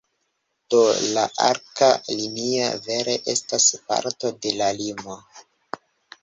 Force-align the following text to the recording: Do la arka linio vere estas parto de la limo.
Do 0.73 0.77
la 1.17 1.25
arka 1.47 1.89
linio 2.21 2.71
vere 2.87 3.15
estas 3.35 3.69
parto 3.91 4.33
de 4.47 4.55
la 4.63 4.71
limo. 4.81 5.21